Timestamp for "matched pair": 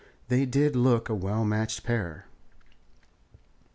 1.45-2.25